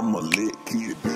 [0.00, 1.10] I'm a lit kid, B.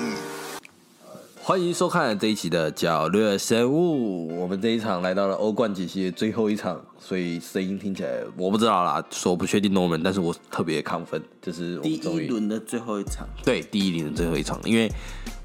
[1.41, 4.39] 欢迎收看这一期的角落生物。
[4.39, 14.87] 我们这一场来到了欧冠解析的最后一场，所以声音听起来我不知道啦，说不确定 Norman，但是我特别亢奋，就是我第们终于一轮的最后一场，对第一轮的最后一场，因为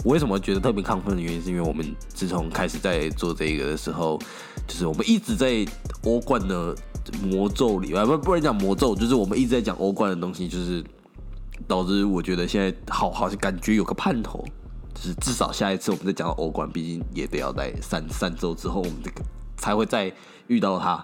[0.05, 4.21] 我为什么觉得特别亢奋的原因，是因为我们自从开始在做这个的时候，
[4.69, 5.65] 就是我们一直在
[6.05, 6.77] 欧冠的
[7.23, 10.85] 魔咒里，啊不不能讲魔咒，就是我们一直在讲欧冠的东西，就是
[11.67, 14.45] 导致我觉得现在好好像感觉有个盼头，
[14.95, 19.23] 就是至少下一次我们再讲到欧冠，毕竟也得要在三三周之后，我们这个
[19.57, 20.13] 才会再
[20.49, 21.01] 遇到他。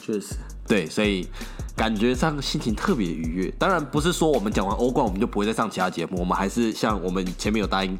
[0.00, 1.26] 确实对，所以
[1.74, 3.50] 感觉上心情特别愉悦。
[3.58, 7.96] 当然不是说我们讲完欧冠我们就不会再上其他节目，我们还是像我们前面有答应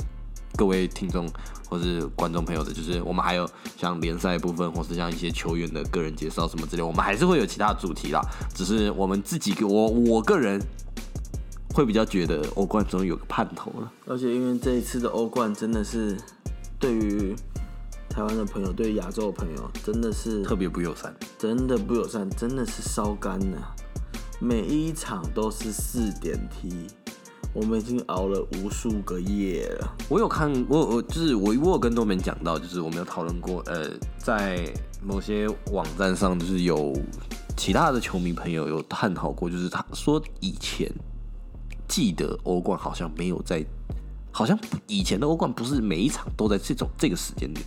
[0.56, 1.26] 各位听众
[1.68, 8.20] 或是观众朋友的，就是我们还有像联赛部分，或是像一些球员的个人介绍什么之类，我们还是会有其他主题啦。
[8.54, 10.60] 只是我们自己，我我个人
[11.79, 13.93] 会比较觉得欧冠终于有个盼头了。
[14.04, 16.16] 而且因为这一次的欧冠真的是
[16.76, 17.37] 对于
[18.10, 23.76] 台湾的朋友，对于亚洲的朋友，真的是特别不友善，真的不友善，真的是烧干了。
[24.40, 26.88] 每一场都是四点踢，
[27.54, 29.96] 我们已经熬了无数个夜了。
[30.09, 34.68] 我有看，我我就是我我有跟多门讲到，就是我们有讨论过，呃，在
[35.01, 36.93] 某些网站上，就是有
[37.56, 40.93] 其他的球迷朋友有探讨过，就是他说以前
[41.88, 43.64] 记得欧冠好像没有在，
[44.30, 47.64] 好像以前的欧冠不是每一场都在这种这个时间点，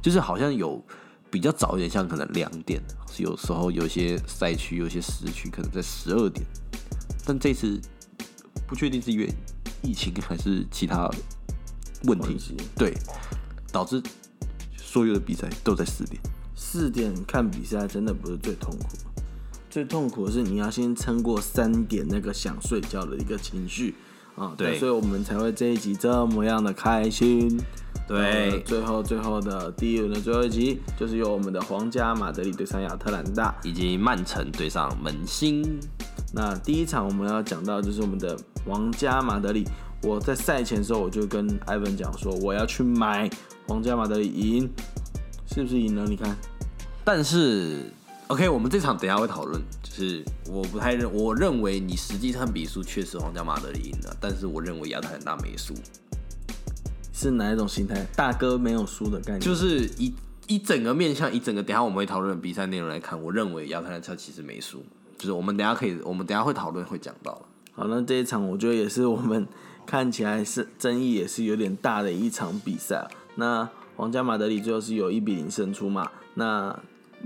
[0.00, 0.82] 就是好像有
[1.30, 2.80] 比较早一点，像可能两点，
[3.18, 6.46] 有时候有些赛区有些时区可能在十二点，
[7.26, 7.80] 但这次
[8.66, 9.28] 不确定是因为
[9.82, 11.10] 疫情还是其他
[12.04, 12.94] 问题，对，
[13.72, 14.02] 导致
[14.76, 16.20] 所有的比赛都在四点。
[16.56, 18.86] 四点看比赛真的不是最痛苦，
[19.74, 23.92] 最痛苦的是你要先撑过三点那个想睡觉的一个情绪
[24.36, 24.54] 啊。
[24.56, 27.60] 对所以我们才会这一集这么样的开心。
[28.06, 33.52] 对呃最后最后的第一轮的最后一集，就是由我们的皇家马德里对上亚特兰大。
[33.64, 35.80] 以及曼城对上门兴，
[36.32, 39.64] 那第一场我们要讲到就是我们的皇家马德里。
[40.04, 43.28] 我在赛前的时候我就跟艾文讲说，我要去买
[43.66, 44.70] 皇家马德里赢，
[45.52, 46.04] 是不是赢了？
[46.06, 46.36] 你看，
[47.04, 47.90] 但是
[48.28, 55.74] OK，我们这场等一下会讨论，就是我不太认，我认为你实际上比数确实皇家马德里赢了，但是我认为亚特兰大没输，
[57.12, 58.06] 是哪一种心态？
[58.16, 60.14] 大哥没有输的概念，就是一
[60.46, 64.82] 一整个面向，一整个等一下我们会讨论比赛内容来看，我认为亚特兰大其实没输，
[65.18, 67.40] 就是我们等一下可以，我们等一下会讨论会讲到。
[67.72, 69.46] 好，那这一场我觉得也是我们
[69.84, 73.10] 看起来是争议也是有点大的一场比赛啊。
[73.34, 76.10] 那皇家马德里最后是有一比零胜出嘛？
[76.34, 76.74] 那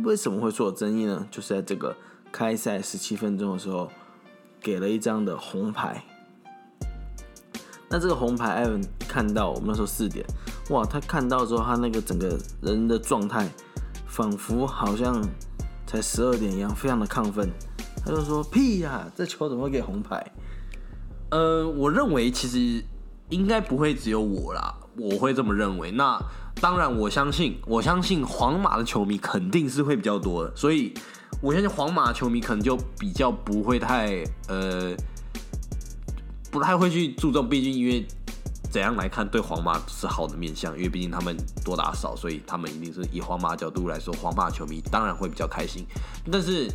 [0.04, 1.26] 为什么会说有争议呢？
[1.30, 1.96] 就是在这个
[2.30, 3.90] 开赛十七分钟的时候，
[4.60, 6.04] 给了一张的红牌。
[7.90, 10.24] 那这个红牌，艾文看到我们那时候四点，
[10.70, 13.48] 哇，他看到之后，他那个整个人的状态，
[14.06, 15.20] 仿佛好像
[15.86, 17.50] 才十二点一样，非常的亢奋。
[18.04, 20.24] 他就说：“屁呀、这球怎么会给红牌？”
[21.30, 22.84] 呃，我认为其实
[23.30, 25.90] 应该不会只有我啦，我会这么认为。
[25.90, 26.18] 那
[26.60, 30.92] 当然，我相信，我相信皇马的球迷肯定是会比较多的，所以
[31.40, 34.92] 我相信皇马球迷可能就比较不会太呃，
[36.50, 38.04] 不太会去注重，毕竟因为
[38.70, 45.86] 怎样来看对皇马是好的面相，因为毕竟他们多打少，所以他们一定是以皇马角度来说，皇马球迷当然会比较开心。
[46.30, 46.68] 但是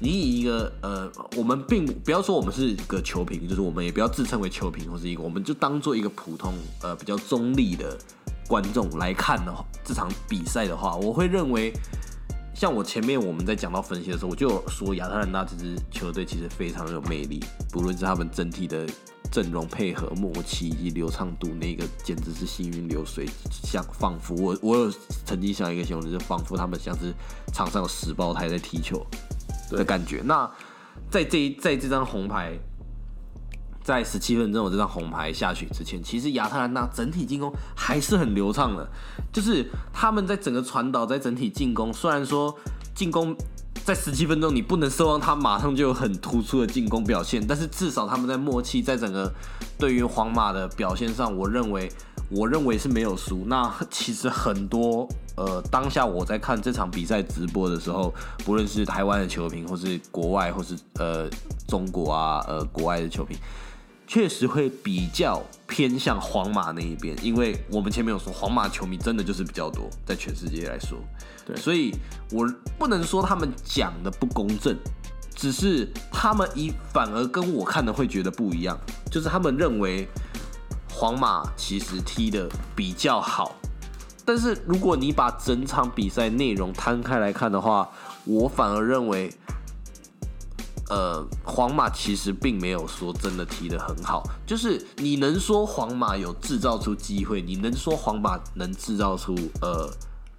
[0.00, 7.96] 你以一个呃，我们并不要说我们是个球评，就是我们也不要自称为球评或是一个，我们就当做一个普通呃比较中立的
[8.48, 11.72] 观众来看的话，这场比赛的话，我会认为。
[12.54, 17.38] 像我前面我们在讲到分析的时候，我就说亚特兰大这支球队其实非常有魅力，
[17.70, 18.84] 不论是他们整体的
[19.30, 24.92] 阵容配合、默契以及流畅度，那个简直是行云流水，像仿佛我我有
[25.24, 27.14] 曾经想一个形容，就是仿佛他们像是
[27.52, 29.06] 场上有十胞胎在踢球
[29.70, 30.20] 的感觉。
[30.24, 30.50] 那
[31.08, 32.58] 在这一在这张红牌
[33.88, 38.86] 在十七分钟我这张红牌下去之前，其实亚特兰大整体进攻还是很流畅的，
[39.32, 42.54] 就是他们在整个传导，在整体进攻，虽然说
[42.94, 43.34] 进攻
[43.86, 49.32] 在十七分钟你不能奢望他马上就有很突出的进攻表现，但是至少他们在默契，在整个
[49.78, 51.90] 对于皇马的表现上，我认为
[52.28, 53.44] 我认为是没有输。
[53.46, 58.12] 那其实很多呃，当下我在看这场比赛直播的时候，
[58.44, 61.26] 不论是台湾的球评，或是国外，或是呃
[61.66, 63.34] 中国啊呃国外的球评。
[64.08, 70.98] 确实会比较偏向皇马那一边，因为我们前面有说，皇马球迷真的就是比较多，在全世界来说，
[71.46, 71.54] 对。
[71.56, 71.94] 所以
[72.32, 74.74] 我不能说他们讲的不公正，
[75.36, 78.78] 只是他们一反而跟我看的会觉得不一样，
[79.10, 80.08] 就是他们认为
[80.90, 83.54] 皇马其实踢的比较好，
[84.24, 87.86] 但是如果你把整场比赛内容摊开来看的话，
[88.24, 89.30] 我反而认为，
[90.88, 94.22] 呃，皇马其实并没有说真的踢得很好。
[94.46, 99.88] 就是你能说皇马有制造出机会，你能说皇马能制造出呃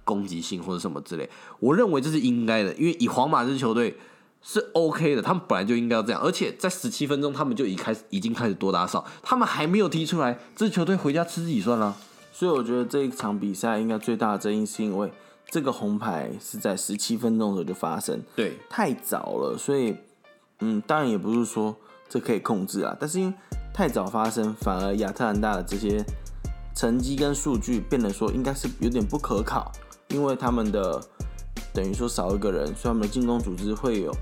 [0.04, 3.96] 攻击性或者什么之类，我认为这是应该的，因为以皇马这支球队。
[4.42, 11.94] 是 OK 的，他们本来就应该要这样，而且在十七分钟，他们就已开始已经开始多打少，他们还没有踢出来，这支球队回家吃自己算了。
[12.32, 15.12] 所以我觉得这一场比赛应该最大的争议是因为
[15.50, 19.94] 这个红牌是在十七分钟的时候就发生，对，太早了，所以
[20.60, 21.76] 嗯，当然也不是说
[22.08, 23.34] 这可以控制啊，但是因为
[23.74, 26.04] 太早发生，反而亚特兰大的这些
[26.74, 29.70] 成绩跟数据变得说应该是有点不可考，
[30.08, 31.00] 因为他们的。
[31.72, 34.12] 等于说少一个人，所以他们的进攻组织会有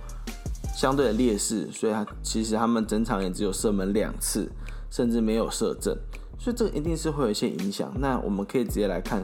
[0.77, 4.53] 相对的劣势，所以他其实他们整场也只有射门两次，
[4.91, 5.97] 甚至没有射正，
[6.39, 7.91] 所以这个一定是会有一些影响。
[8.01, 9.23] 那我们可以直接来看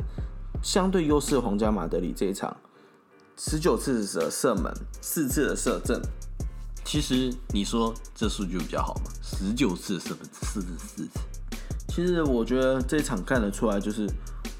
[0.62, 2.56] 相对优势皇家马德里这一场，
[3.36, 4.72] 十九次的射门，
[5.02, 6.00] 四次的射正。
[6.84, 9.10] 其实你说这数据比较好吗？
[9.22, 11.10] 十九次射门，四次四次。
[11.88, 14.08] 其实我觉得这场看得出来，就是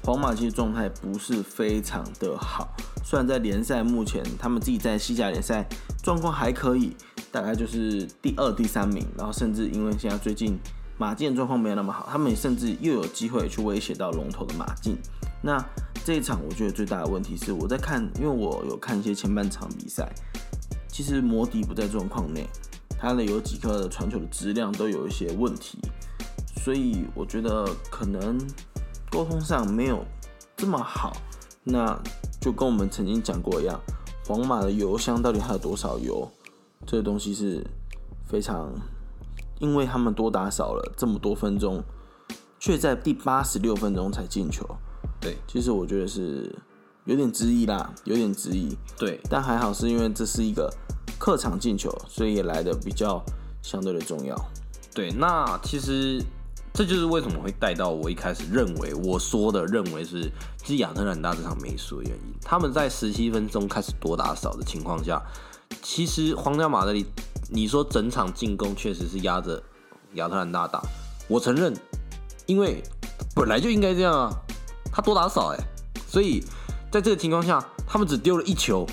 [0.03, 2.75] 皇马其实状态不是非常的好。
[3.03, 5.65] 虽然在联赛目前他们自己在西甲联赛
[6.01, 6.95] 状况还可以，
[7.31, 10.57] 大概就是第二、第三名，然后甚至因为现在最近
[10.97, 14.97] 马竞状况没有那么好，他们甚至又有机会去威胁到龙头的马竞。
[15.41, 15.63] 那
[16.03, 20.11] 这一场我觉得最大的问题是我在看，因为我有看一些前半场比赛，
[20.95, 22.47] 其实摩迪不在状况内，
[22.97, 25.77] 他的有几颗的传球的质量都有一些问题，
[26.63, 28.39] 所以我觉得可能
[29.11, 30.05] 沟通上没有
[30.55, 31.11] 这么好。
[31.65, 32.01] 那
[32.39, 33.77] 就跟我们曾经讲过一样，
[34.25, 36.31] 皇马的油箱到底还有多少油？
[36.87, 37.61] 这个东西是
[38.25, 38.71] 非常，
[39.59, 41.83] 因为他们多打少了这么多分钟，
[42.57, 44.65] 却在第八十六分钟才进球。
[45.19, 46.55] 对，其实我觉得是
[47.03, 48.77] 有点质疑啦，有点质疑。
[48.97, 50.73] 对，但还好是因为这是一个
[51.25, 53.19] 客场进球，所以也来的比较
[53.63, 54.39] 相对的重要。
[54.93, 56.23] 对，那其实。
[56.77, 62.33] 这就是为什么会带到我一开始认为我说的认为是，其实亚特兰大这场没输的原因。
[62.41, 65.23] 他们在十七分钟开始多打少的情况下，
[65.81, 67.05] 其实皇家马德里，
[67.49, 69.63] 你说整场进攻确实是压着
[70.15, 70.81] 亚特兰大打，
[71.29, 71.73] 我承认，
[72.45, 72.83] 因为
[73.33, 74.29] 本来就应该这样啊，
[74.91, 75.57] 他多打少哎，
[76.05, 76.43] 所以
[76.91, 78.85] 在这个情况下，他们只丢了一球，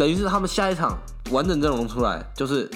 [0.00, 0.98] 等于是他们下一场
[1.30, 2.70] 完整阵容出来就是。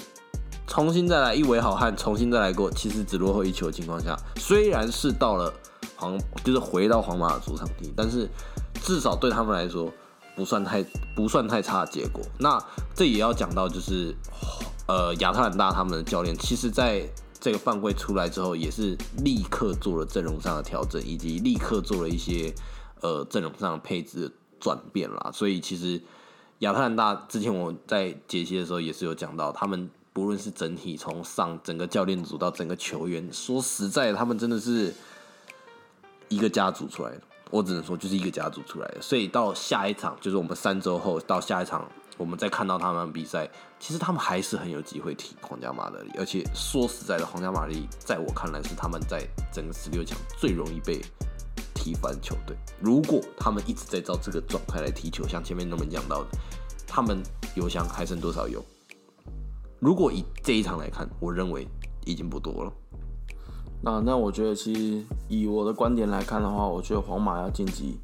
[0.67, 5.53] 重新再来一尾好汉，重新再来过，其实只落后一球的情况下，虽然是到了
[5.95, 8.27] 皇，就是回到皇马的主场地，但是
[8.81, 9.93] 至少对他们来说
[10.35, 10.83] 不算太
[11.15, 12.21] 不算太差的结果。
[12.39, 12.59] 那
[12.95, 14.13] 这也要讲到，就是
[14.87, 17.07] 呃亚特兰大他们的教练，其实在
[17.39, 22.51] 这个犯规出来之后，也是立刻做了阵容上的调整，以及立刻做了一些
[23.01, 25.29] 呃阵容上的配置转变啦。
[25.31, 26.01] 所以其实
[26.59, 29.89] 亚特兰大之前我在解析的时候也是有讲到他们。
[30.15, 34.93] 不论是整体从上整个教练组到整个球员，说实在，他们真的是
[36.29, 37.21] 一个家族出来的。
[37.51, 39.01] 我只能说，就是一个家族出来的。
[39.01, 41.85] 所以到下一场，就是我们三周后到下一场，
[42.15, 43.45] 我们再看到他们比赛，
[43.77, 46.09] 其实他们还是很有机会踢皇家马德里。
[46.17, 49.21] 而且说实在的，皇家马德里在我看来是他们在
[49.51, 51.01] 整个十六强最容易被
[51.85, 52.57] 踢翻球队。
[52.81, 56.29] 如果他们一直在照这个状态来踢球，像前面那么讲到的，
[56.87, 57.21] 他们
[57.53, 58.59] 油箱还剩多少油？
[59.79, 61.67] 如果以这一场来看，我认为
[62.03, 62.73] 已经不多了。
[63.83, 67.99] 那那我觉得，其实以我的观点来看的话，我觉得皇马要晋级，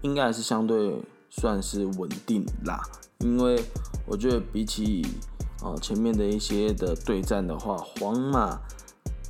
[0.00, 0.96] 应该还是相对
[1.28, 2.80] 算是稳定啦。
[3.18, 3.62] 因为
[4.06, 5.04] 我觉得比起
[5.60, 8.58] 哦前面的一些的对战的话，皇马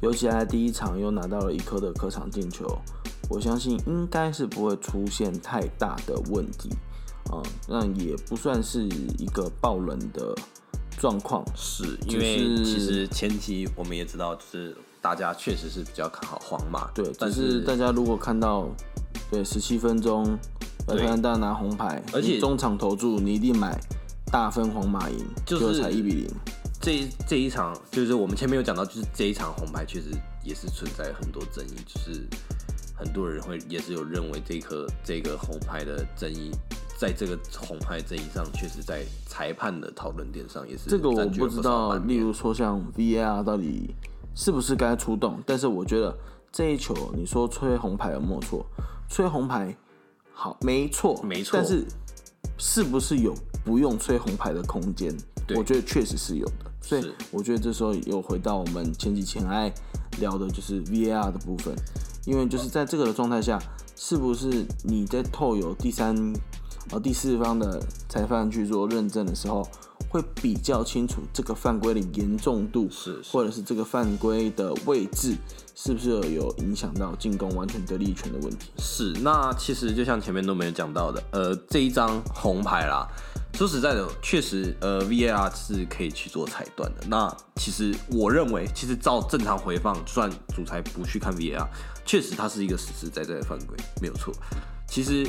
[0.00, 2.78] 尤其在第一场又拿到了一颗的客场进球，
[3.28, 6.70] 我相信应该是不会出现太大的问题
[7.30, 7.42] 啊。
[7.68, 10.35] 那也不算是一个爆冷的。
[10.99, 16.90] 状况是因为其实前期我们也知道，就是大家确实是比较看好皇马。
[16.94, 18.66] 对，但是大家如果看到
[19.30, 20.25] 对十七分钟
[20.88, 23.78] 尔特兰大拿红牌，而且中场投注你一定买
[24.32, 26.30] 大分皇马赢，就是才一比零。
[26.80, 30.08] 这这一场就是我们前面有讲到，就是这一场红牌确实
[30.42, 32.26] 也是存在很多争议，就是
[32.96, 36.50] 很多人会也是有认为这颗这个红牌的争议。
[36.98, 41.94] 在这个红牌争议上，确实在裁判的讨论点上也是这个我不知道。
[41.98, 43.94] 例如说像 VAR 到底
[44.34, 45.38] 是不是该出动？
[45.44, 46.16] 但是我觉得
[46.50, 48.64] 这一球你说吹红牌有没错？
[49.10, 49.76] 吹红牌
[50.32, 51.50] 好，没错，没错。
[51.52, 51.84] 但是
[52.56, 55.14] 是不是有不用吹红牌的空间？
[55.54, 56.72] 我觉得确实是有的。
[56.80, 59.70] 所以我觉得这时候又回到我们前几前爱
[60.18, 61.74] 聊的就是 VAR 的部分，
[62.26, 63.59] 因为就是在这个的状态下，
[63.97, 66.14] 是不是你在透有第三、
[66.90, 69.66] 呃第四方的裁判去做认证的时候，
[70.11, 75.37] 会比较清楚这个犯规的严重度，是是或者是这个犯规的位置
[75.75, 78.71] 是不是有影响到进攻完全得利权的问题？
[78.78, 83.06] 是，那其实就像前面都没有讲到的，呃，这一张红牌啦，
[83.54, 87.06] 说实在的，确实，呃，VAR 是可以去做裁断的。
[87.09, 91.66] 那其实我认为，其实照正常回放，就算主裁不去看 VAR，
[92.06, 94.32] 确实它是一个实实在在的犯规，没有错。
[94.88, 95.28] 其实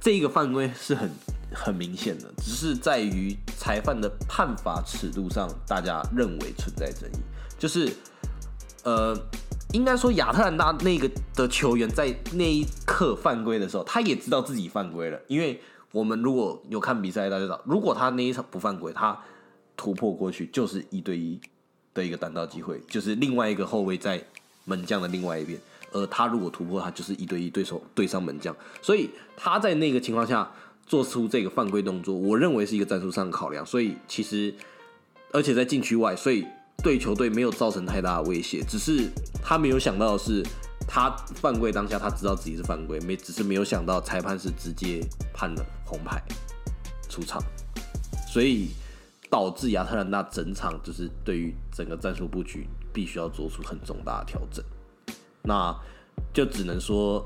[0.00, 1.10] 这个犯规是很
[1.52, 7.16] 很明显的，只是在于裁判的判罚尺度上，大家认为存在争议，
[7.58, 7.92] 就是
[8.84, 9.14] 呃，
[9.72, 19.20] 应该说亚特兰大那个的球员在那一刻犯规的时候，他也知道自己犯规了，因为我们如果有看比赛，大家知道，如果他那一场不犯规，他
[19.76, 21.40] 突破过去就是一对一
[21.92, 24.22] 的一个单刀机会，就是另外一个后卫在
[24.64, 25.60] 门将的另外一边，
[25.92, 30.50] 而他如果突破，他就是一对一对手对上门将，所以他在那个情况下
[30.86, 34.54] 做出这个犯规动作，我认为是一个战术上的考量，所以其实
[35.32, 36.46] 而且在禁区外，所以
[36.82, 39.08] 对球队没有造成太大的威胁，只是
[39.42, 40.42] 他没有想到的是，
[40.88, 45.00] 他犯规当下他知道自己是犯规，没只是没有想到裁判是直接
[45.32, 46.22] 判了红牌
[47.08, 47.42] 出场，
[48.26, 48.70] 所以
[49.28, 54.64] 导致亚特兰大整场就是对于整个战术布局必须要做出很重大的调整，
[55.42, 55.74] 那
[56.32, 57.24] 就只能说，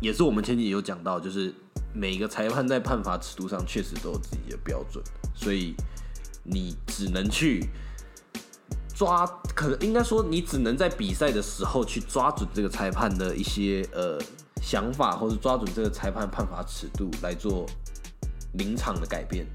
[0.00, 1.54] 也是我们前几集有讲到，就是
[1.92, 5.02] 每个裁判在判罚尺度上确实都有自己的标准，
[5.34, 5.74] 所以
[6.42, 7.68] 你只能去
[8.94, 14.18] 抓，可能应该说你只能在比赛的时候去抓准这个裁判的一些呃
[14.60, 17.66] 想法，或者抓准这个裁判判罚尺度来做
[18.54, 19.46] 临场的改变。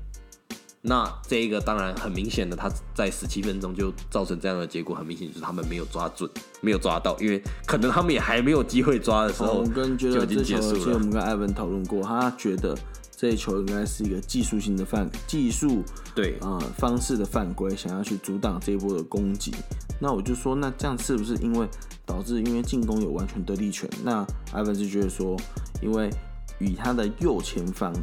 [0.83, 10.79] 那这一个当然很明显的，他在十七分钟就造成这样的结果，很明显就是他们没有抓准，没有抓到，因为可能他们也还没有机会抓的时候我跟觉就已经得这球，结束了。
[10.79, 12.75] 其实我们跟艾文讨论过，他觉得
[13.15, 15.83] 这一球应该是一个技术性的犯技术
[16.15, 19.53] 对，呃方式的犯规，想要去阻挡这一波的攻击。
[20.00, 21.67] 那我就说，那这样是不是因为
[22.07, 23.88] 导致因为进攻有完全得力权？
[24.03, 25.38] 那艾文是觉得说，
[25.79, 26.09] 因为
[26.57, 27.93] 与他的右前方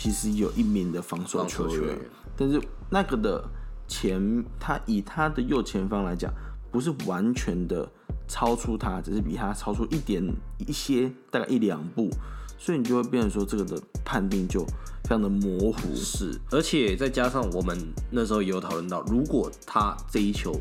[0.00, 1.98] 其实有一名的防守球员球员，
[2.36, 3.44] 但是那个的
[3.88, 6.32] 前他以他的右前方来讲，
[6.70, 7.90] 不是完全的
[8.28, 10.22] 超出他，只是比他超出一点
[10.58, 12.08] 一些，大概一两步，
[12.56, 14.64] 所以你就会变成说这个的判定就
[15.02, 15.92] 非常的模糊。
[15.96, 17.76] 是，而且再加上我们
[18.12, 20.54] 那时候也有讨论到，如果他这一球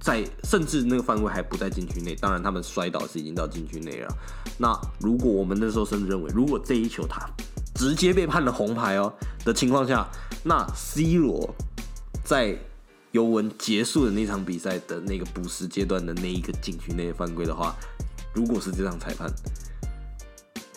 [0.00, 4.12] 在甚至那个犯规还不在禁区内，当然他们摔倒是已经到禁区内了。
[4.58, 7.24] 那如果我们那时候甚至认为，如果这一球他
[7.82, 9.12] 直接被判了红牌哦
[9.44, 10.06] 的情况下，
[10.44, 11.52] 那 C 罗
[12.24, 12.56] 在
[13.10, 17.74] 尤文结束的那场比赛的那个补时阶段的那一个禁区内犯规的话，
[18.32, 19.28] 如果是这场裁判，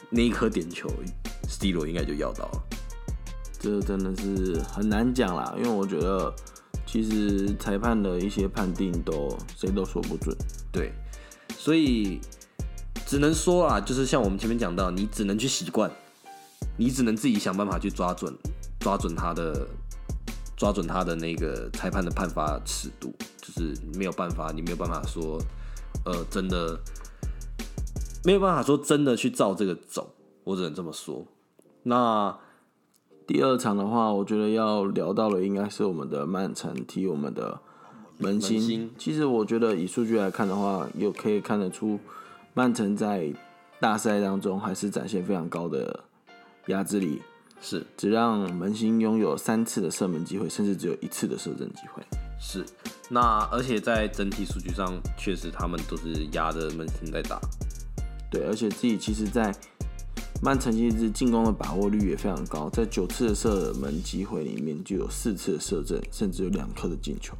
[0.10, 0.92] 那一颗点球
[1.48, 2.64] ，C 罗应该就要到了。
[3.60, 6.34] 这真的是很难讲啦，因为我觉得
[6.88, 10.36] 其实裁判的一些判定都谁都说不准。
[10.72, 10.92] 对，
[11.56, 12.20] 所以
[13.06, 15.92] 只能说啊，就是像我们前面讲到，你只能去习惯，
[16.78, 18.34] 你只能自己想办法去抓准，
[18.80, 19.68] 抓准他的，
[20.58, 25.40] 抓准他的那个裁判的判罚尺度，就是没有办法，你没有办法说，
[26.06, 26.80] 呃，真的
[28.24, 30.14] 没有办法说真的去照这个走，
[30.44, 31.26] 我只能这么说。
[31.84, 32.38] 那
[33.28, 37.60] 第二场的话，我觉得要聊到的应该是我们的曼城踢我们的
[38.18, 38.92] 门兴。
[38.98, 42.00] 其实我觉得以数据来看的话，又可以看得出
[42.54, 43.34] 曼城在
[43.80, 46.04] 大赛当中还是展现非常高的
[46.68, 47.22] 压制力，
[47.62, 52.04] 是只让门兴拥有三次的射门机会，甚至只有一次的射正机会。
[52.40, 52.66] 是，
[53.10, 57.40] 那而且在整体数据上，确实他们都是压着门兴在打。
[58.30, 59.56] 对，而且自己其实，在
[60.44, 67.36] 曼城其实进攻的把握率也非常高，在九次的射门机会里面就有四次的射正，甚至有两颗的进球。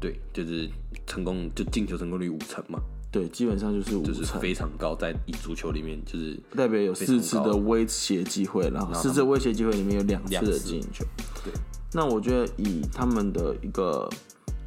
[0.00, 0.68] 对，就是
[1.06, 2.80] 成功就进球成功率五成嘛，
[3.14, 11.04] 对，基本上就是五就是成，非常高，在一足球里面就是代表有四次的威胁机会，然后四次威胁机会里面有两次的进球。
[11.44, 11.52] 对，
[11.92, 14.10] 那我觉得以他们的一个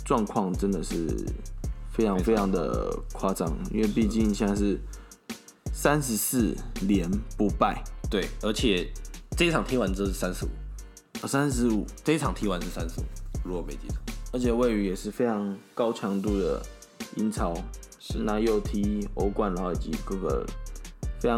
[0.06, 1.14] 状况真的是
[1.92, 4.80] 非常非常的夸张，因为毕竟现在是
[5.74, 7.06] 三十四连
[7.38, 8.90] 不败，对，而且
[9.36, 13.04] 这一场踢完之后是三十五，三十五，这一场踢完是三十五，
[13.44, 13.98] 如果没记错。
[14.32, 16.62] 而且位于也是非常高强度的
[17.18, 17.54] 英超，
[18.10, 20.46] 是那又踢欧冠，然后以及各个
[21.20, 21.38] 非常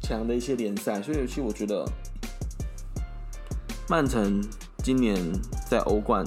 [0.00, 1.84] 强的一些联赛，所以其实我觉得
[3.88, 4.40] 曼城
[4.84, 5.20] 今年
[5.68, 6.24] 在欧冠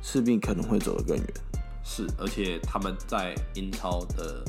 [0.00, 1.26] 势必可能会走得更远。
[1.82, 4.44] 是，而且他们在英超的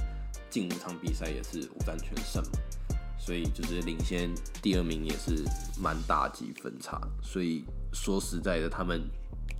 [0.51, 2.44] 近五场比赛也是五战全胜，
[3.18, 4.30] 所以就是领先
[4.62, 5.44] 第二名也是
[5.82, 7.01] 蛮大几分差。
[7.24, 9.01] 所以说实在的，他们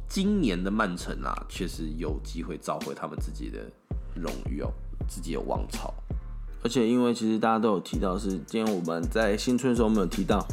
[0.08, 3.60] 今年的曼城啊，确实有机会找回他们自己的
[4.16, 4.72] 荣誉哦，
[5.08, 5.94] 自己的王朝。
[6.64, 10.46] 而且因为其实大家都有提到，是今天我们在新春的时候，我们有提到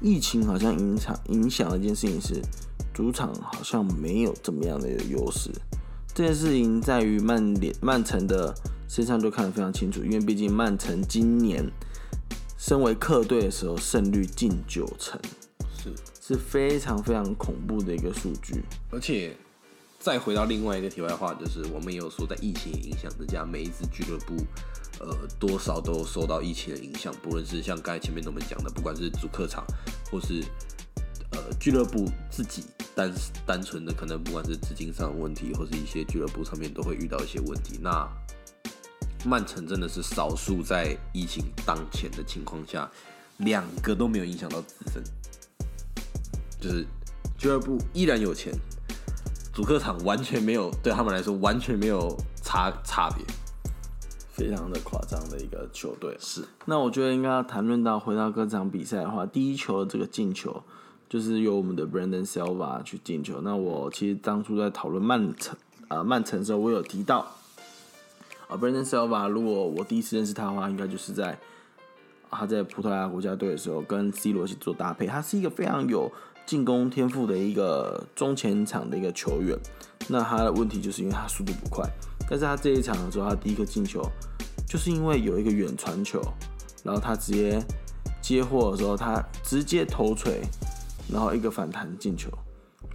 [0.00, 2.42] 疫情好像影响影响的一件事情是，
[2.92, 5.50] 主场好像没有怎么样的优势。
[6.14, 8.52] 这件事情在于曼联曼城的
[8.88, 11.64] 身上就看得非常清楚，因为毕竟曼城今年
[12.58, 15.18] 身为客队的时候，胜率近九成，
[15.78, 18.62] 是，是非常非常恐怖的一个数据。
[18.90, 19.34] 而且
[20.02, 24.34] 再回到另外一个题外话，就是我们也有说，在疫情影响之下，每一支俱乐部。
[25.00, 29.64] 呃，多少都受到疫情的影响，不论是像刚才前面我们讲的，不管是主客场，
[30.10, 30.44] 或是
[31.30, 33.12] 呃俱乐部自己单
[33.44, 37.80] 单纯的可能，不管是资金上的问题，或是一些俱乐部上面都会遇到一些问题。
[37.80, 38.06] 那
[39.24, 42.88] 曼城真的是少数在疫情当前的情况下，
[43.38, 45.02] 两个都没有影响到自身，
[46.60, 46.86] 就是
[47.36, 48.52] 俱乐部依然有钱，
[49.52, 53.24] 主客场完全没有对他们来说完全没有差差别。
[54.30, 60.62] 非常的夸张的一个球队是，那我觉得应该要谈论到回到各场比赛的话，第一球的这个进球
[61.06, 63.42] 就是由我们的 Brandon Silva 去进球。
[63.42, 65.54] 那我其实当初在讨论曼城
[65.88, 67.26] 啊曼城的时候，我有提到
[68.48, 71.38] 啊 Brandon Silva，如果我第一次认识他的话，应该就是在
[72.30, 75.06] 他在葡萄牙国家队的时候跟 C 罗一起做搭配。
[75.06, 76.10] 他是一个非常有
[76.46, 79.58] 进攻天赋的一个中前场的一个球员。
[80.08, 81.88] 那他的问题就是因为他速度不快。
[82.28, 84.02] 但是他这一场的时候，他第一个进球，
[84.66, 86.20] 就是因为有一个远传球，
[86.82, 87.62] 然后他直接
[88.20, 90.40] 接货的时候，他直接头锤，
[91.12, 92.30] 然后一个反弹进球。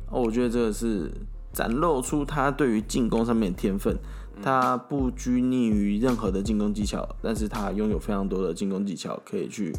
[0.10, 1.12] 哦，我觉得这个是
[1.54, 3.98] 展露出他对于进攻上面的天分。
[4.40, 9.74] 他不拘泥于任何的进攻技巧，但是他拥有非常多的进攻技巧可以去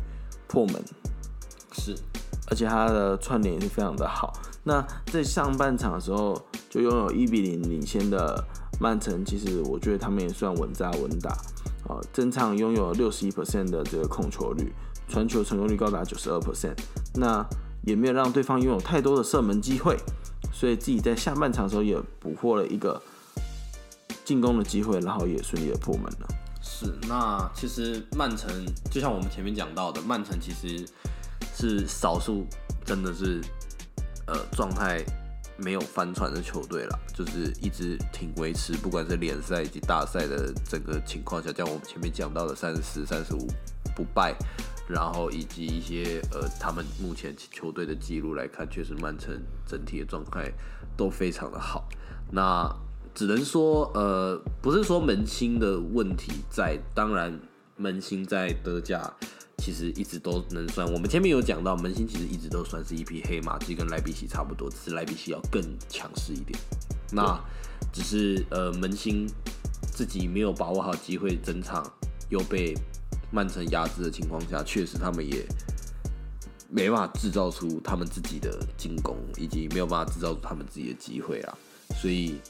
[0.49, 0.83] 破门。
[1.71, 1.95] 是，
[2.51, 4.33] 而且他的串联也是非常的好。
[4.65, 8.45] 那在上半场的时候，就拥有一比零领先的。
[8.81, 11.31] 曼城其实我觉得他们也算稳扎稳打，
[11.89, 14.73] 啊，整场拥有六十一 percent 的这个控球率，
[15.09, 16.79] 传球成功率高达九十二 percent，
[17.17, 17.45] 那
[17.83, 19.97] 也没有让对方拥有太多的射门机会，
[20.53, 23.03] 所以自己在下半场的时候也捕获了一个
[24.25, 26.29] 进攻的机会，然后也顺利的破门了。
[26.63, 28.49] 是，那其实曼城
[28.93, 30.87] 就像我们前面讲到的，曼城其实
[31.59, 32.47] 是少数
[32.85, 33.41] 真的是
[34.27, 35.05] 呃状态。
[35.61, 43.45] 没有翻船的球队了，就是一直挺维持，不管是联赛以及大赛的整个情况下，像我们前面讲到的三十四、三十五
[43.97, 44.37] 不败，
[44.89, 50.49] 然后以及一些呃他们目前球队的记录来看，确实曼城整体的状态
[50.97, 51.89] 都非常的好。
[52.31, 52.73] 那
[53.13, 57.37] 只能说呃不是说门兴的问题在，当然
[57.75, 59.13] 门兴在德甲。
[59.59, 66.59] 其实一直都能算，我们前面有讲到，门兴其实一直都算是一匹黑马，其实跟莱比锡差不多，只是莱比锡要更强势一点。
[67.13, 67.39] 那
[67.93, 69.27] 只是呃门兴
[69.93, 71.85] 自己没有把握好机会，整场
[72.31, 72.75] 又被
[73.31, 75.45] 曼城压制的情况下，确实他们也
[76.71, 81.59] 没办法制造出他们自己的进攻，以及没有办法制造出他们自己的机会啊。
[82.01, 82.41] 所以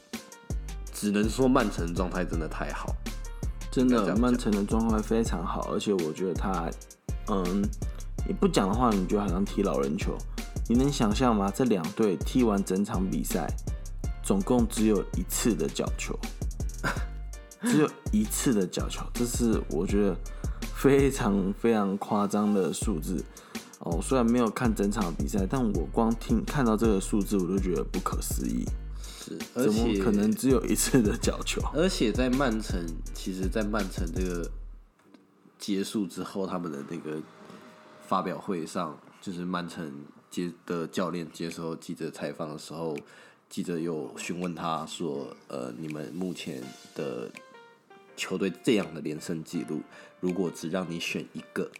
[0.93, 2.95] 只能说曼城状态真的太好，
[3.73, 6.71] 真的曼城的状态非常好，而且我觉得他。
[7.31, 7.63] 嗯，
[8.27, 10.17] 你不讲的话，你就好像踢老人球。
[10.69, 11.51] 你能想象吗？
[11.55, 13.47] 这两队踢完整场比赛，
[14.23, 16.19] 总共只有一次的角球，
[17.65, 20.17] 只有一次的角球，这是我觉得
[20.75, 23.25] 非常非常夸张的数字。
[23.81, 28.67] 哦，虽然没有看整场比赛，但我光听看到这个数字，我都觉得不可思议。
[29.01, 31.63] 是，而且可能只有一次的角球。
[31.73, 32.79] 而且在曼城，
[33.15, 34.51] 其实，在曼城这个。
[35.59, 37.21] 结束之后，他们的那个
[38.07, 42.97] 发表会上，就是曼城接的教练接受记者采访的时候，
[43.51, 46.63] 记者又询问他说：“呃，你们目前
[46.95, 47.31] 的
[48.17, 49.81] 球队这样的连胜记录，
[50.21, 51.71] 如果只让你选一个，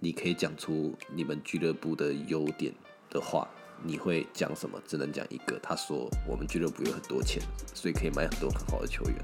[0.00, 2.74] 你可以讲出你们俱乐部的优点
[3.10, 3.48] 的话，
[3.82, 4.80] 你会讲什么？
[4.86, 7.42] 只能讲一个。”他说：“我们俱乐部有很多钱，
[7.74, 9.14] 所以可以买很多很好的球员。”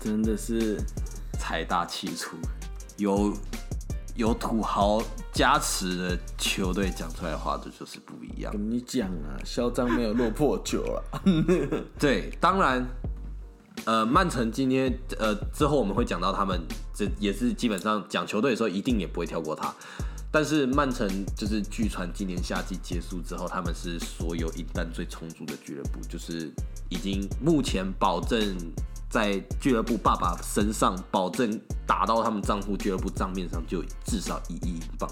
[0.00, 0.78] 真的是
[1.38, 2.36] 财大气粗。
[2.96, 3.32] 有
[4.16, 5.02] 有土豪
[5.32, 8.52] 加持的球队讲出来的话，这就是不一样。
[8.52, 11.20] 跟你讲啊，嚣张没有落魄久啊。
[11.98, 12.86] 对，当然，
[13.84, 16.60] 呃，曼城今天呃之后我们会讲到他们，
[16.94, 19.74] 这也是基本上讲球队的时候一定也不会跳过他。
[20.30, 26.50] 但是曼城就是据传今年夏季结束之后，他们是所有一单最充足的俱乐部，就是
[26.88, 28.56] 已经目前保证
[29.14, 35.08] 在俱乐部爸爸身上保证打到他们账户俱乐部账面上就至少一亿英镑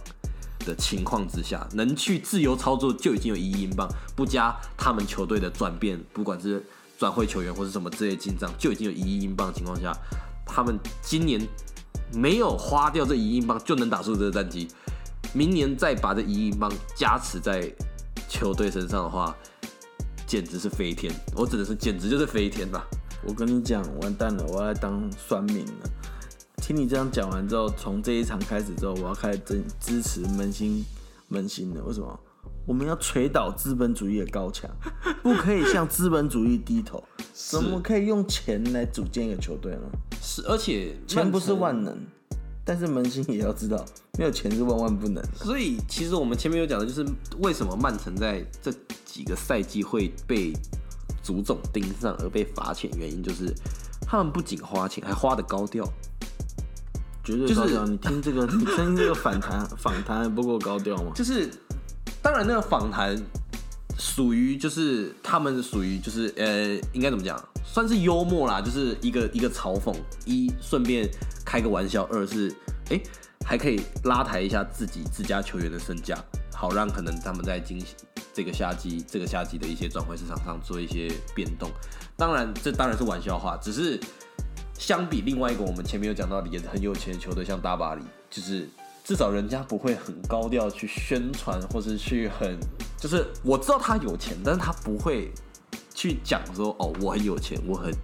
[0.67, 6.67] 的情况之下，能去自由操作就已经有一亿英镑，不加他们球队的转变，不管是
[6.99, 9.97] 转会球员或是什么之类进账，就已经有一亿英镑的情况下，
[10.45, 11.41] 他们今年
[12.13, 14.67] 没有花掉这一亿英镑就能打出这个战绩，
[15.33, 17.73] 明年再把这一亿英镑加持在
[18.29, 19.33] 球队身上的话，
[20.27, 21.15] 简直是飞天！
[21.37, 22.85] 我只能说，简直就是飞天吧。
[23.25, 25.91] 我跟你讲，完蛋了，我要来当酸民了。
[26.57, 30.85] 听你这样讲完之后，从这一场开始之后，我要开始支支持扪心
[31.31, 31.83] 扪心了。
[31.85, 32.19] 为什么？
[32.67, 34.71] 我们要捶倒资本主义的高墙，
[35.23, 37.03] 不可以向资本主义低头。
[37.33, 39.81] 怎么可以用钱来组建一个球队呢？
[40.21, 41.97] 是，而且钱不是万能，
[42.65, 43.85] 但是扪心也要知道，
[44.17, 45.29] 没有钱是万万不能的。
[45.35, 47.05] 所以其实我们前面有讲的，就是
[47.41, 48.73] 为什么曼城在这
[49.05, 50.53] 几个赛季会被
[51.23, 53.55] 足总盯上而被罚钱，原因就是
[54.07, 55.85] 他们不仅花钱，还花的高调。
[57.25, 57.79] 绝对就是。
[57.87, 61.13] 你听这个， 你听这个反弹访谈还不够高调吗？
[61.15, 61.49] 就是
[62.21, 63.17] 当然那个访谈
[63.99, 71.09] 属于就是他们属于就是呃应该怎么讲，算是幽默啦，就是一个一个嘲讽，一顺便
[71.45, 72.53] 开个玩笑，二是
[72.91, 73.01] 哎、
[73.47, 76.19] 还可以拉抬一下自己自家球员的身价，
[76.63, 77.85] 好让可能他们在今
[78.33, 81.69] 这个夏季这个夏季的一些转会市场上做一些变动。
[82.17, 83.99] 当然这当然是玩笑话，只是。
[84.79, 88.69] 相比另外一个我们前面有讲到的也很有钱的球队，像大巴黎，就是
[89.05, 92.59] 至少人家不会很高调去宣传，或是去很
[92.99, 95.31] 就是我知道他有钱，但是他不会
[95.95, 97.95] 去讲说哦我很有钱，我很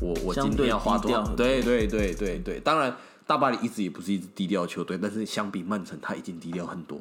[0.00, 1.22] 我我今天要花多少？
[1.36, 2.96] 对对对对对，当然
[3.26, 6.98] 大巴黎一直也不是一支低调球队，但是相比曼城，他已经低调很多，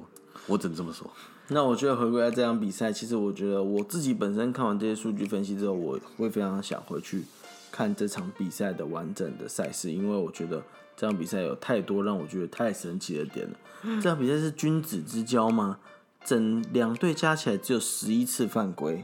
[0.48, 1.10] 我只能这么说。
[1.48, 7.24] 那我觉得回归到这场比赛，其实我觉得我自己本身看完这些数据分析之后，我会非常想回去
[7.72, 10.64] 看这场比赛的完整的赛事，因为我觉得
[10.96, 13.58] 这场比赛有太多让我觉得太神奇的点了。
[14.02, 15.80] 这场比赛是君子之交吗？
[16.24, 19.04] 整两队加起来只有十一次犯规，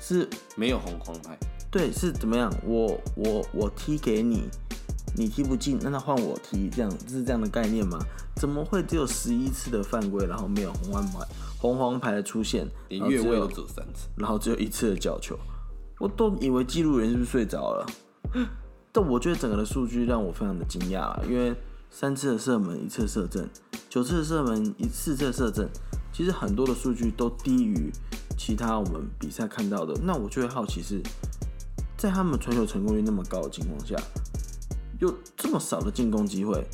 [0.00, 1.38] 是没有红黄牌，
[1.70, 2.52] 对，是怎么样？
[2.64, 4.42] 我我我踢给你，
[5.16, 7.98] 你踢不进，那他换我踢，这样是这样的概念吗？
[8.36, 11.18] 怎么会只有十一次的犯规，然后没有红黄牌
[11.58, 14.08] 红黄牌的出现，连然后只有越位都只有三次。
[14.16, 15.38] 然后只有一次的角球，
[15.98, 17.86] 我都以为记录员是不是睡着了？
[18.92, 21.54] 但我觉得整个的数据让我非常的惊讶啦，因为
[21.90, 23.48] 三次的射门，一次射正，
[23.88, 25.68] 九次的射门，一次的射正，
[26.12, 27.90] 其实很多的数据都低于
[28.36, 29.94] 其他我们比赛看到的。
[30.02, 31.00] 那我就会好奇是，
[31.96, 33.96] 在他们传球成功率那么高的情况下，
[35.00, 36.64] 有这么少的进攻机会，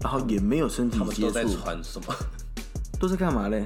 [0.00, 2.14] 然后也没有身体接他们都在触，传什么
[2.98, 3.64] 都在干嘛嘞？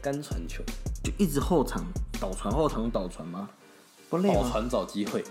[0.00, 0.62] 干传球、
[1.02, 1.84] 就一直后场
[2.20, 3.48] 倒传后场倒传吗？
[4.08, 4.42] 不累吗？
[4.42, 5.24] 保传找机会。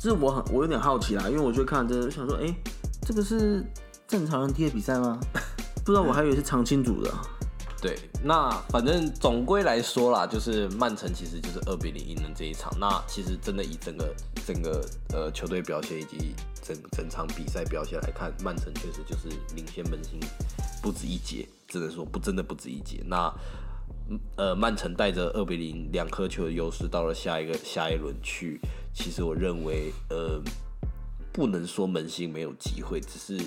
[0.00, 2.54] 这我很我有点好奇啦，因为我就看这想说，哎、
[3.02, 3.64] 这个是
[4.06, 5.18] 正常人踢的比赛吗？
[5.84, 7.12] 不知道，我还以为是常青组的。
[7.80, 12.76] 对，那反正总归来说啦，就是曼城其实就是二比零赢了这一场。
[12.80, 14.12] 那其实真的以整个
[14.44, 20.18] 整个呃球队表现以及整整场比赛表现来看，曼城确实就是领先门兴
[20.82, 23.00] 不止一截，只能说不真的不止一截。
[23.06, 23.32] 那
[24.34, 28.60] 呃，曼城带着二比零两颗球的优势到了下一个下一轮去，
[28.92, 30.42] 其实我认为呃
[31.32, 33.40] 不能说门兴没有机会，只是。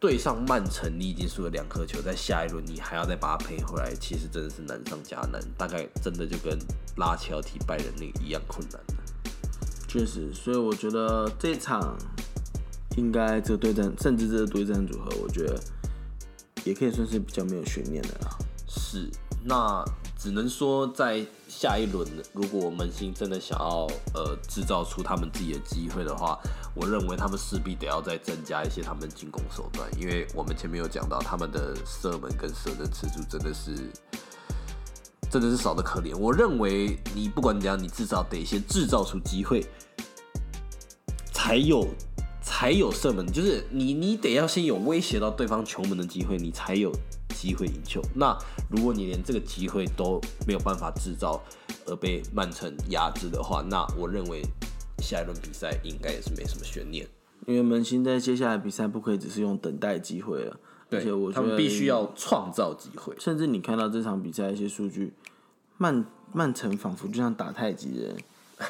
[0.00, 6.58] 对上曼城，你已经输了两颗球，在下一轮你还要再把它赔回来，其实真的是难上加难，大概真的就跟
[6.96, 8.94] 拉齐奥踢拜仁那个一样困难的。
[9.86, 11.94] 确实，所以我觉得这场
[12.96, 15.60] 应该这个对战，甚至这个对战组合，我觉得
[16.64, 18.38] 也可以算是比较没有悬念的啦。
[18.66, 19.06] 是，
[19.44, 19.84] 那
[20.20, 26.38] 只能说在下一轮，如果门兴真的想要呃制造出他们自己的机会的话，
[26.74, 33.74] 我认为他们势必得要再增加一些他们进攻手段，因为我们前面有讲到他们的射门跟射正次数真的是。
[35.32, 36.12] 真的是少的可怜。
[36.16, 39.64] 我认为你不管怎样，你至少得先制造出机会，
[41.32, 41.86] 才有
[42.42, 46.90] 才有射门，就是你你得要先有威胁到对方球门的机会，你才有
[47.40, 48.02] 机会赢球。
[48.14, 48.36] 那
[48.68, 51.40] 如果你连这个机会都没有办法制造，
[51.86, 54.42] 而被曼城压制的话，那我认为
[54.98, 57.08] 下一轮比赛应该也是没什么悬念。
[57.46, 63.14] 因为门兴在接下来比赛不可以只是用等待机会了，而且我觉得他们必须要创造机会。
[63.18, 65.14] 甚至你看到这场比赛一些数据，
[65.78, 68.14] 曼曼城仿佛就像打太极人，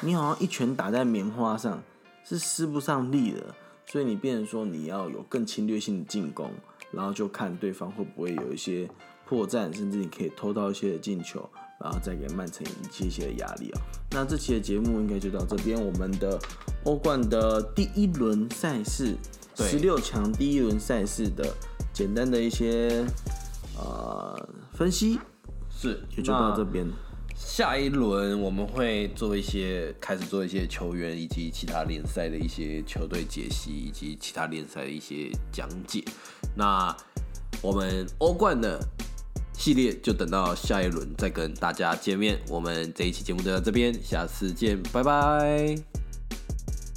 [0.01, 1.83] 你好像一拳打在棉花上，
[2.23, 3.53] 是施不上力的，
[3.85, 6.49] 所以你变成说你要有更侵略性的进攻，
[6.91, 8.89] 然后就看对方会不会有一些
[9.25, 11.49] 破绽，甚至你可以偷到一些的进球，
[11.79, 13.81] 然后再给曼城一些些的压力啊。
[14.11, 16.39] 那这期的节目应该就到这边，我们的
[16.83, 19.15] 欧冠的第一轮赛事，
[19.55, 21.55] 十六强第一轮赛事的
[21.93, 23.05] 简单的一些
[23.77, 25.19] 呃分析，
[25.69, 26.85] 是也就到这边。
[27.43, 36.03] 下一轮我们会做一些开始做一些球员以及其他联赛的一些球队解析，以及其他联赛的一些讲解。
[36.55, 36.95] 那
[37.61, 38.79] 我们欧冠的
[39.53, 42.39] 系列就等到下一轮再跟大家见面。
[42.47, 46.00] 我们这一期节目就到这边，下次见，拜拜。